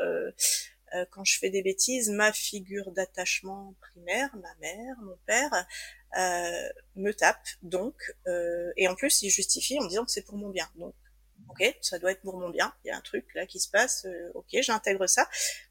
[0.94, 5.66] euh, quand je fais des bêtises, ma figure d'attachement primaire, ma mère, mon père,
[6.16, 7.94] euh, me tape, donc,
[8.26, 10.68] euh, et en plus, il justifie en disant que c'est pour mon bien.
[10.76, 10.94] Donc,
[11.50, 12.72] ok, ça doit être pour mon bien.
[12.84, 14.06] Il y a un truc là qui se passe.
[14.06, 15.28] Euh, ok, j'intègre ça.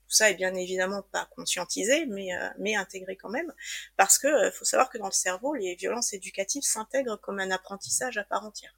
[0.07, 3.51] Tout ça est bien évidemment pas conscientisé, mais mais intégré quand même,
[3.97, 8.17] parce que faut savoir que dans le cerveau, les violences éducatives s'intègrent comme un apprentissage
[8.17, 8.75] à part entière.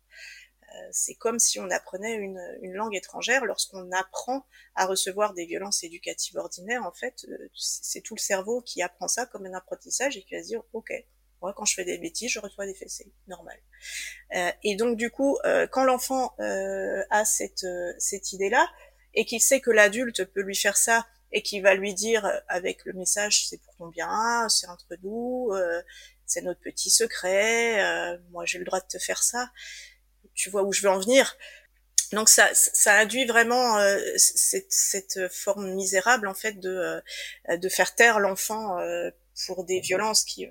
[0.77, 3.45] Euh, c'est comme si on apprenait une, langue étrangère.
[3.45, 8.61] Lorsqu'on apprend à recevoir des violences éducatives ordinaires, en fait, euh, c'est tout le cerveau
[8.61, 10.91] qui apprend ça comme un apprentissage et qui va se dire, ok,
[11.41, 13.57] moi, quand je fais des bêtises, je reçois des fessées, normal.
[14.35, 15.37] Euh, et donc, du coup,
[15.71, 17.65] quand l'enfant a cette,
[17.99, 18.67] cette idée-là,
[19.13, 22.85] et qu'il sait que l'adulte peut lui faire ça, et qu'il va lui dire avec
[22.85, 25.51] le message, c'est pour ton bien, c'est entre nous,
[26.25, 29.51] c'est notre petit secret, moi j'ai le droit de te faire ça,
[30.37, 31.37] tu vois où je veux en venir.
[32.13, 37.01] Donc ça, ça induit vraiment euh, cette, cette, forme misérable en fait de,
[37.49, 39.09] euh, de faire taire l'enfant euh,
[39.45, 40.47] pour des violences qui,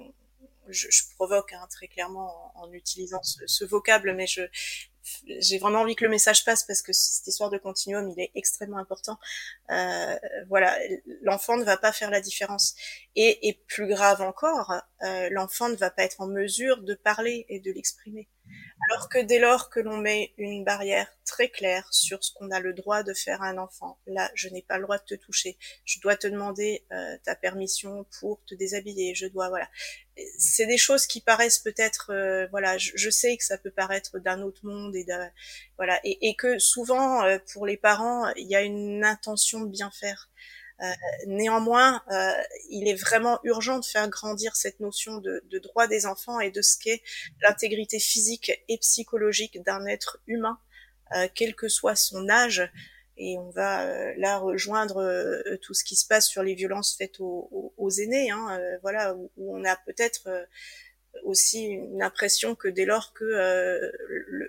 [0.68, 4.42] je, je provoque hein, très clairement en, utilisant ce, ce, vocable, mais je
[5.38, 8.30] j'ai vraiment envie que le message passe parce que cette histoire de continuum, il est
[8.34, 9.18] extrêmement important.
[9.70, 10.16] Euh,
[10.48, 10.76] voilà,
[11.22, 12.74] l'enfant ne va pas faire la différence.
[13.14, 17.46] Et, et plus grave encore, euh, l'enfant ne va pas être en mesure de parler
[17.48, 18.28] et de l'exprimer.
[18.88, 22.60] Alors que dès lors que l'on met une barrière très claire sur ce qu'on a
[22.60, 25.14] le droit de faire à un enfant, là, je n'ai pas le droit de te
[25.14, 29.68] toucher, je dois te demander euh, ta permission pour te déshabiller, je dois, voilà.
[30.38, 34.42] C'est des choses qui paraissent peut-être, euh, voilà, je, sais que ça peut paraître d'un
[34.42, 35.06] autre monde et
[35.76, 39.70] voilà, et, et, que souvent euh, pour les parents, il y a une intention de
[39.70, 40.30] bien faire.
[40.82, 40.92] Euh,
[41.26, 42.32] néanmoins, euh,
[42.68, 46.50] il est vraiment urgent de faire grandir cette notion de, de droit des enfants et
[46.50, 47.02] de ce qu'est
[47.42, 50.58] l'intégrité physique et psychologique d'un être humain,
[51.14, 52.70] euh, quel que soit son âge.
[53.16, 57.72] Et on va là rejoindre tout ce qui se passe sur les violences faites aux,
[57.78, 60.28] aux, aînés, hein, voilà, où, où, on a peut-être
[61.24, 63.90] aussi une impression que dès lors que euh,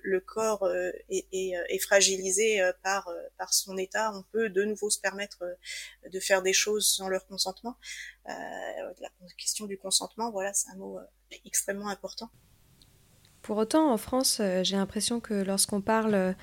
[0.03, 3.09] le, corps euh, euh, est, fragilisé par,
[3.51, 5.43] son état, on peut de nouveau se permettre
[6.11, 7.77] de faire des choses sans leur consentement.
[8.25, 10.99] la question du consentement, voilà, c'est un mot
[11.45, 12.29] extrêmement important.
[13.41, 16.35] Pour autant, en France, j'ai l'impression que lorsqu'on parle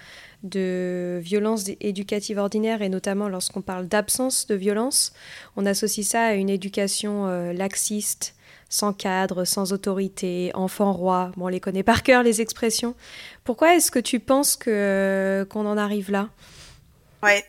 [0.42, 5.12] de violence éducative ordinaire et notamment lorsqu'on parle d'absence de violence,
[5.56, 8.34] on associe ça à une éducation laxiste,
[8.74, 11.30] sans cadre, sans autorité, enfant roi.
[11.36, 12.96] Bon, on les connaît par cœur les expressions.
[13.44, 16.28] Pourquoi est-ce que tu penses que qu'on en arrive là?
[17.22, 17.44] Ouais.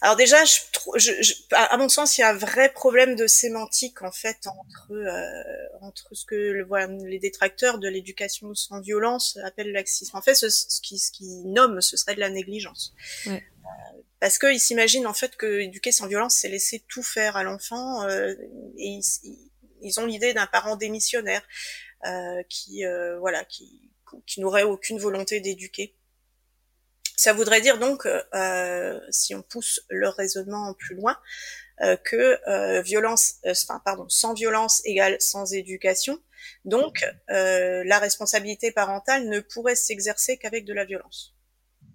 [0.00, 0.60] Alors déjà, je,
[0.96, 4.92] je, à mon sens, il y a un vrai problème de sémantique en fait entre
[4.92, 10.16] euh, entre ce que le, voilà, les détracteurs de l'éducation sans violence appellent le laxisme.
[10.16, 12.94] En fait, ce, ce qui ce qui nomme, ce serait de la négligence.
[13.26, 13.42] Ouais.
[13.64, 17.42] Euh, parce qu'ils s'imaginent en fait que éduquer sans violence, c'est laisser tout faire à
[17.42, 18.34] l'enfant euh,
[18.78, 19.50] et ils, ils
[19.98, 21.42] ont l'idée d'un parent démissionnaire
[22.06, 23.90] euh, qui euh, voilà qui
[24.26, 25.94] qui n'aurait aucune volonté d'éduquer.
[27.16, 31.18] Ça voudrait dire donc, euh, si on pousse le raisonnement plus loin,
[31.80, 36.18] euh, que euh, violence, euh, enfin pardon, sans violence égale sans éducation.
[36.64, 41.34] Donc, la responsabilité parentale ne pourrait s'exercer qu'avec de la violence.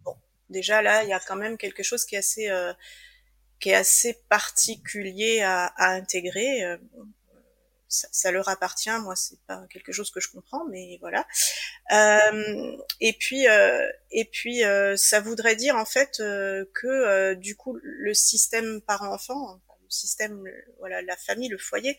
[0.03, 0.15] Bon,
[0.49, 2.49] déjà là, il y a quand même quelque chose qui est assez,
[3.59, 6.77] qui est assez particulier à, à intégrer
[7.91, 8.89] ça, leur appartient.
[9.01, 11.27] Moi, c'est pas quelque chose que je comprends, mais voilà.
[11.91, 16.17] Euh, et puis, euh, et puis, euh, ça voudrait dire en fait
[16.73, 20.43] que du coup, le système parent-enfant, le système,
[20.79, 21.97] voilà, la famille, le foyer,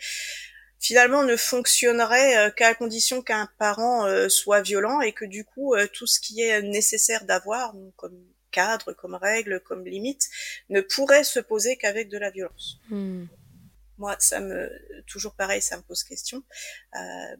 [0.80, 6.18] finalement ne fonctionnerait qu'à condition qu'un parent soit violent et que du coup tout ce
[6.18, 8.18] qui est nécessaire d'avoir comme
[8.50, 10.28] cadre, comme règle, comme limite,
[10.70, 12.78] ne pourrait se poser qu'avec de la violence.
[12.90, 13.26] Hmm
[14.02, 14.68] moi, ça me
[15.06, 16.42] toujours pareil, ça me pose question.
[16.96, 17.36] Euh,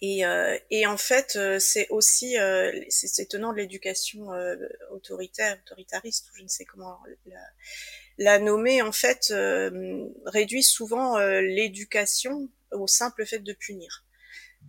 [0.00, 4.56] et, euh, et, en fait, euh, c'est aussi euh, c'est étonnant de l'éducation euh,
[4.90, 7.36] autoritaire, autoritariste, ou je ne sais comment la,
[8.16, 8.80] la nommer.
[8.80, 9.32] En fait,
[10.24, 14.04] réduit souvent l'éducation au simple fait de punir.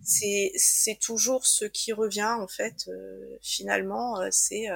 [0.02, 2.90] C'est toujours ce qui revient en fait.
[3.42, 4.66] finalement, c'est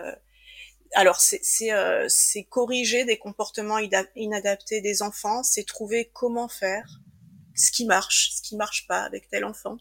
[0.95, 2.09] alors c'est euh,
[2.49, 3.79] corriger des comportements
[4.17, 7.01] inadaptés des enfants, c'est trouver comment faire,
[7.55, 9.77] ce qui marche, ce qui marche pas avec tel enfant,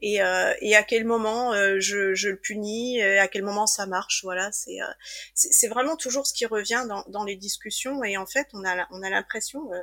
[0.00, 3.66] et, euh, et à quel moment euh, je, je, le punis, et à quel moment
[3.66, 4.22] ça marche.
[4.22, 8.48] Voilà, c'est euh, vraiment toujours ce qui revient dans, dans, les discussions, et en fait
[8.52, 9.82] on a on a l'impression euh,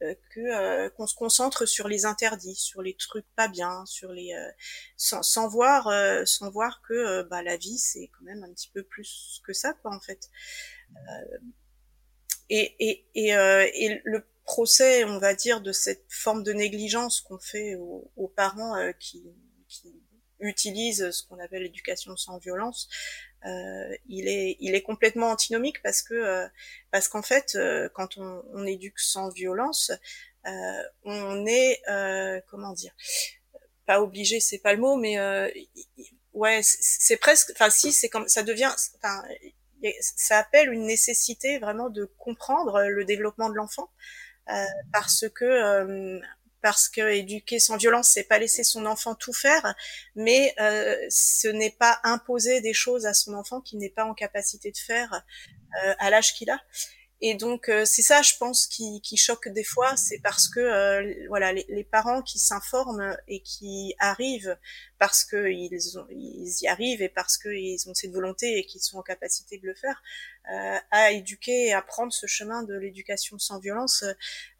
[0.00, 4.32] que euh, qu'on se concentre sur les interdits, sur les trucs pas bien, sur les
[4.34, 4.50] euh,
[4.96, 5.90] sans, sans, voir
[6.26, 9.72] sans voir que bah la vie c'est quand même un petit peu plus que ça
[9.74, 10.30] quoi en fait.
[12.50, 17.38] et et et, et le procès, on va dire, de cette forme de négligence qu'on
[17.38, 19.22] fait aux, aux parents qui,
[19.68, 19.94] qui
[20.40, 26.02] utilisent ce qu'on appelle l'éducation sans violence, euh, il est il est complètement antinomique parce
[26.02, 26.48] que euh,
[26.90, 29.92] parce qu'en fait euh, quand on, on, éduque sans violence
[31.04, 31.80] on est
[32.48, 32.94] comment dire
[33.86, 35.18] pas obligé c'est pas le mot mais
[36.32, 39.22] ouais c'est presque enfin si c'est comme ça devient enfin
[40.00, 43.90] ça appelle une nécessité vraiment de comprendre le développement de l'enfant
[44.92, 46.20] parce que
[46.62, 49.74] parce que éduquer sans violence, c'est pas laisser son enfant tout faire,
[50.14, 54.14] mais euh, ce n'est pas imposer des choses à son enfant qu'il n'est pas en
[54.14, 55.22] capacité de faire
[55.84, 56.60] euh, à l'âge qu'il a.
[57.20, 61.26] Et donc euh, c'est ça, je pense, qui, choque des fois, c'est parce que euh,
[61.28, 64.56] voilà les, parents qui s'informent et qui arrivent
[64.98, 69.02] parce que ils y arrivent et parce qu'ils ont cette volonté et qu'ils sont en
[69.02, 70.00] capacité de le faire,
[70.52, 74.04] euh, à éduquer et à prendre ce chemin de l'éducation sans violence,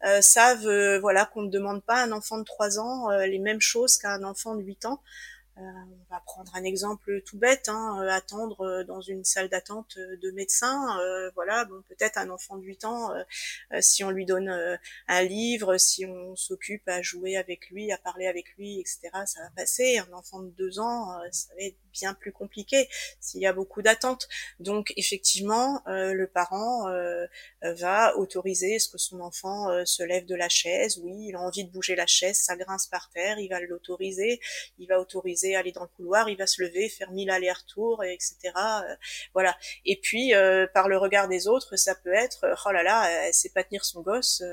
[0.03, 3.61] euh, savent voilà qu'on ne demande pas à un enfant de 3 ans les mêmes
[3.61, 5.01] choses qu'à un enfant de 8 ans.
[5.59, 9.49] Euh, on va prendre un exemple tout bête, hein, euh, attendre euh, dans une salle
[9.49, 10.99] d'attente de médecin,
[11.35, 13.11] voilà, bon peut-être un enfant de 8 ans,
[13.79, 18.27] si on lui donne un livre, si on s'occupe à jouer avec lui, à parler
[18.27, 19.97] avec lui, etc., ça va passer.
[19.97, 22.87] Un enfant de 2 ans, ça va être bien plus compliqué
[23.19, 24.27] s'il y a beaucoup d'attentes.
[24.59, 26.87] Donc effectivement, le parent
[27.61, 30.99] va autoriser ce que son enfant se lève de la chaise.
[31.03, 34.39] Oui, il a envie de bouger la chaise, ça grince par terre, il va l'autoriser,
[34.77, 38.37] il va autoriser aller dans le couloir, il va se lever, faire mille allers-retours, etc.
[38.55, 38.95] Euh,
[39.33, 39.57] voilà.
[39.85, 43.09] Et puis euh, par le regard des autres, ça peut être euh, oh là là,
[43.27, 44.43] elle sait pas tenir son gosse,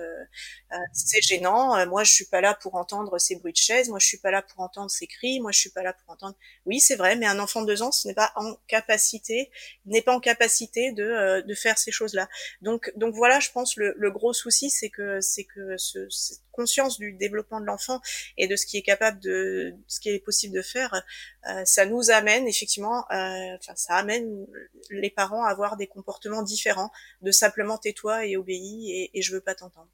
[0.93, 1.87] c'est gênant.
[1.87, 3.89] moi, je suis pas là pour entendre ces bruits de chaise.
[3.89, 5.41] Moi, je suis pas là pour entendre ces cris.
[5.41, 6.37] Moi, je suis pas là pour entendre.
[6.65, 9.51] Oui, c'est vrai, mais un enfant de deux ans, ce n'est pas en capacité,
[9.87, 12.29] n'est pas en capacité de, de faire ces choses-là.
[12.63, 16.09] Donc, donc voilà, je pense le, le gros souci, c'est que c'est que ce,
[16.57, 18.01] conscience du développement de l'enfant
[18.37, 21.03] et de ce qui est capable de, ce qui est possible de faire
[21.49, 24.47] euh, ça nous amène effectivement, euh, enfin ça amène
[24.91, 26.91] les parents à avoir des comportements différents
[27.23, 29.91] de simplement tais-toi et obéis et, et je veux pas t'entendre.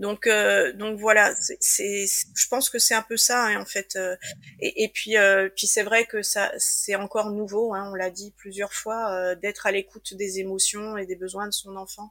[0.00, 0.26] Donc,
[0.74, 3.98] donc voilà, c'est, je pense que c'est un peu ça hein, en fait.
[4.58, 5.14] Et, et, puis,
[5.54, 7.74] puis c'est vrai que ça, c'est encore nouveau.
[7.74, 11.52] Hein, on l'a dit plusieurs fois, d'être à l'écoute des émotions et des besoins de
[11.52, 12.10] son enfant.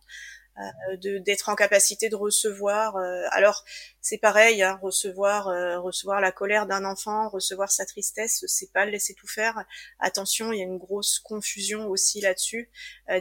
[0.60, 2.98] Euh, d'être en capacité de recevoir.
[2.98, 3.64] Euh, alors
[4.02, 8.86] c'est pareil, hein, recevoir euh, recevoir la colère d'un enfant, recevoir sa tristesse, c'est pas
[8.86, 9.66] le laisser tout faire.
[10.00, 12.70] Attention, il y a une grosse confusion aussi là-dessus.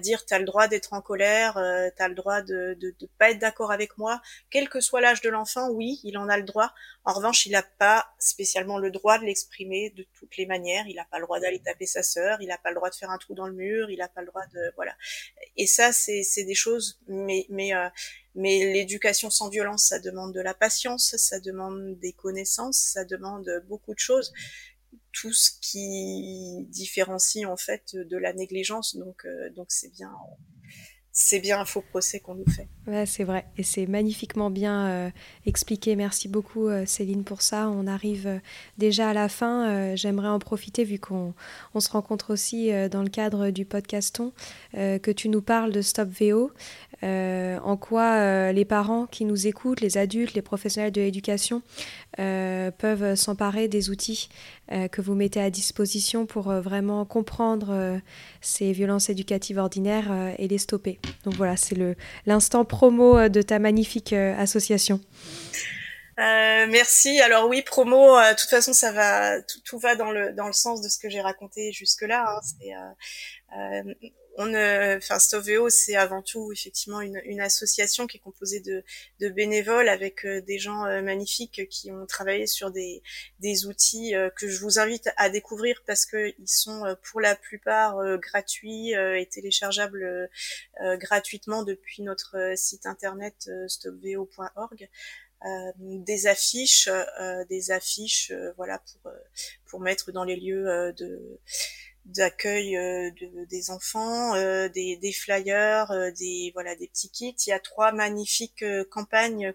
[0.00, 1.54] dire t'as le droit d'être en colère,
[1.96, 4.20] t'as le droit de, de, de pas être d'accord avec moi,
[4.50, 6.72] quel que soit l'âge de l'enfant, oui, il en a le droit.
[7.04, 10.86] En revanche, il n'a pas spécialement le droit de l'exprimer de toutes les manières.
[10.88, 12.94] Il n'a pas le droit d'aller taper sa sœur, il n'a pas le droit de
[12.94, 14.94] faire un trou dans le mur, il n'a pas le droit de voilà.
[15.56, 17.88] Et ça, c'est c'est des choses mais mais euh,
[18.38, 23.50] mais l'éducation sans violence, ça demande de la patience, ça demande des connaissances, ça demande
[23.68, 24.32] beaucoup de choses,
[25.12, 28.96] tout ce qui différencie en fait de la négligence.
[28.96, 30.12] Donc euh, donc c'est bien
[31.20, 32.68] c'est bien un faux procès qu'on nous fait.
[32.86, 33.44] Ouais, c'est vrai.
[33.56, 35.10] Et c'est magnifiquement bien euh,
[35.46, 35.96] expliqué.
[35.96, 37.68] Merci beaucoup, euh, Céline, pour ça.
[37.68, 38.38] On arrive euh,
[38.78, 39.96] déjà à la fin.
[39.96, 41.34] J'aimerais en profiter, vu qu'on
[41.74, 44.32] on se rencontre aussi dans le cadre du podcaston,
[44.74, 46.52] que tu nous parles de Stop VO.
[47.02, 51.62] en quoi les parents qui nous écoutent, les adultes, les professionnels de l'éducation,
[52.16, 54.28] peuvent s'emparer des outils
[54.70, 58.00] que vous mettez à disposition pour vraiment comprendre
[58.40, 60.98] ces violences éducatives ordinaires et les stopper.
[61.24, 61.76] Donc voilà, c'est
[62.26, 65.00] l'instant promo euh, de ta magnifique euh, association.
[66.18, 67.20] Euh, merci.
[67.20, 68.16] Alors oui, promo.
[68.16, 71.08] de toute façon, ça va, tout, va dans le dans le sens de ce que
[71.08, 72.40] j'ai raconté jusque là.
[73.52, 73.84] Hein.
[74.38, 80.58] On, Stoveo, c'est avant tout effectivement une, association qui est composée de, bénévoles avec des
[80.58, 83.02] gens magnifiques qui ont travaillé sur des,
[83.66, 88.92] outils que je vous invite à découvrir parce que ils sont pour la plupart gratuits
[88.92, 90.30] et téléchargeables
[90.80, 94.88] gratuitement depuis notre site internet stopvo.org.
[95.46, 99.12] Euh, des affiches, euh, des affiches, euh, voilà pour
[99.66, 101.38] pour mettre dans les lieux de
[102.08, 104.34] d'accueil de, des enfants,
[104.68, 107.36] des, des, flyers, des voilà des petits kits.
[107.46, 109.54] Il y a trois magnifiques campagnes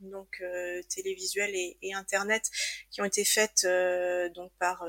[0.00, 0.42] donc
[0.88, 2.50] télévisuelles et, et, internet
[2.90, 3.66] qui ont été faites
[4.34, 4.84] donc par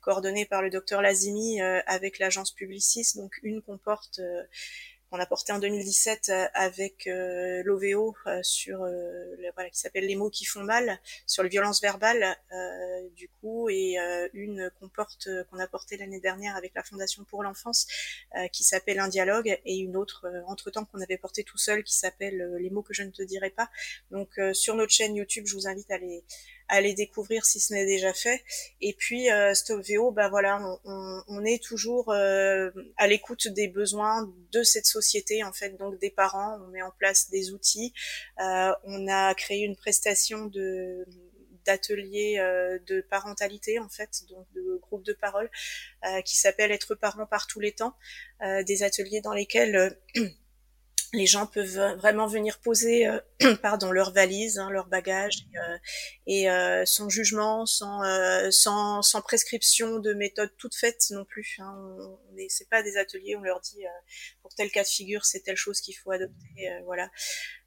[0.00, 3.16] coordonnées par le docteur Lazimi avec l'agence Publicis.
[3.16, 4.20] Donc une comporte
[5.10, 8.86] qu'on a porté en 2017 euh, avec euh, l'OVO euh, sur
[9.72, 12.36] qui s'appelle les mots qui font mal sur les violences verbales
[13.16, 13.96] du coup et
[14.32, 17.86] une qu'on porte qu'on a porté l'année dernière avec la Fondation pour l'enfance
[18.52, 21.94] qui s'appelle un dialogue et une autre entre temps qu'on avait porté tout seul qui
[21.94, 23.70] s'appelle les mots que je ne te dirai pas.
[24.10, 26.22] Donc sur notre chaîne YouTube je vous invite à les
[26.68, 28.42] aller découvrir si ce n'est déjà fait.
[28.80, 34.32] Et puis euh, StopVO, bah voilà, on, on, est toujours euh, à l'écoute des besoins
[34.52, 36.58] de cette société en fait, donc des parents.
[36.62, 37.92] On met en place des outils.
[38.40, 41.06] Euh, on a créé une prestation de
[41.64, 45.50] d'ateliers euh, de parentalité en fait, donc de groupe de parole
[46.04, 47.96] euh, qui s'appelle Être parent par tous les temps,
[48.40, 49.98] des ateliers dans lesquels
[51.12, 53.20] les gens peuvent vraiment venir poser euh,
[53.62, 55.46] pardon leur valise, hein, leur bagage
[56.26, 58.02] et, euh, euh, sans jugement, sans,
[58.50, 61.56] sans, sans prescription de méthode toute faite non plus.
[61.58, 61.96] Hein.
[62.48, 63.84] C'est pas des ateliers, on leur dit
[64.42, 67.10] pour tel cas de figure c'est telle chose qu'il faut adopter, voilà.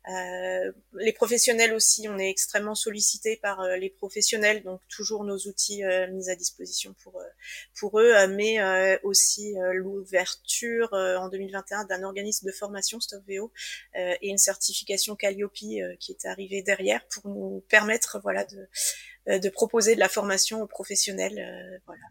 [0.07, 5.37] Euh, les professionnels aussi, on est extrêmement sollicité par euh, les professionnels, donc toujours nos
[5.37, 7.21] outils euh, mis à disposition pour
[7.77, 8.59] pour eux, mais
[9.03, 13.51] aussi l'ouverture en 2021 d'un organisme de formation StopVO
[13.95, 19.95] et une certification Calliope qui est arrivée derrière pour nous permettre voilà de de proposer
[19.95, 22.03] de la formation aux professionnels, voilà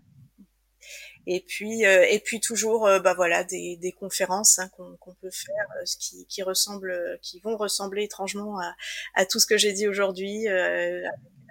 [1.28, 5.30] et puis euh, et puis toujours euh, bah voilà des, des conférences hein, qu'on peut
[5.30, 8.74] faire euh, ce qui, qui ressemble qui vont ressembler étrangement à,
[9.14, 10.48] à tout ce que j'ai dit aujourd'hui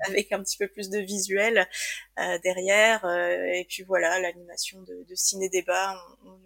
[0.07, 1.67] avec un petit peu plus de visuel
[2.43, 3.05] derrière
[3.53, 6.39] et puis voilà l'animation de, de ciné débat on,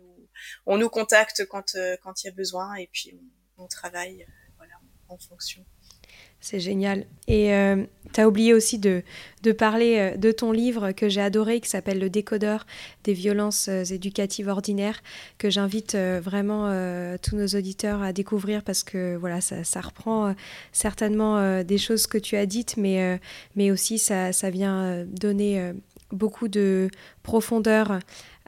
[0.65, 3.17] on nous contacte quand quand il y a besoin et puis
[3.57, 4.25] on, on travaille
[4.57, 4.73] voilà
[5.07, 5.65] en fonction
[6.41, 7.05] c'est génial.
[7.27, 9.03] Et euh, tu as oublié aussi de,
[9.57, 12.65] parler euh, de ton livre que j'ai adoré, qui s'appelle Le décodeur
[13.03, 15.03] des violences euh, éducatives ordinaires,
[15.37, 16.41] que j'invite vraiment
[17.21, 20.33] tous nos auditeurs à découvrir parce que voilà, ça, reprend
[20.71, 23.19] certainement des choses que tu as dites, mais,
[23.55, 25.73] mais aussi ça, ça vient donner
[26.11, 26.89] beaucoup de
[27.23, 27.99] profondeur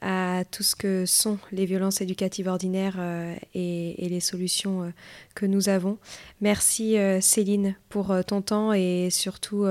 [0.03, 4.89] à tout ce que sont les violences éducatives ordinaires euh, et, les solutions euh,
[5.33, 5.97] que nous avons.
[6.41, 9.65] Merci euh, Céline pour ton temps et surtout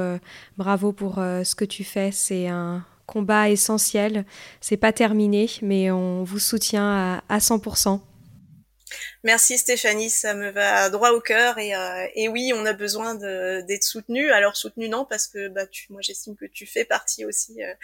[0.57, 2.11] bravo pour ce que tu fais.
[2.13, 4.25] C'est un combat essentiel.
[4.61, 8.01] C'est pas terminé, mais on vous soutient à, à 100%.
[9.25, 13.85] Merci Stéphanie, ça me va droit au cœur et, euh, oui, on a besoin d'être
[13.85, 14.31] soutenu.
[14.31, 17.75] Alors soutenu non parce que bah tu, moi j'estime que tu fais partie aussi euh,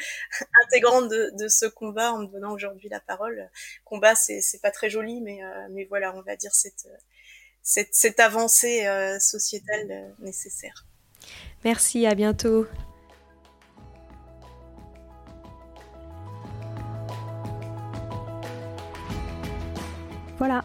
[0.65, 3.49] intégrante de, ce combat en me donnant aujourd'hui la parole.
[3.85, 6.89] Combat, c'est pas très joli, mais euh, mais voilà, on va dire cette
[7.63, 8.87] cette, avancée
[9.21, 10.87] sociétale nécessaire.
[11.65, 12.67] Merci, à bientôt.
[20.39, 20.65] Voilà,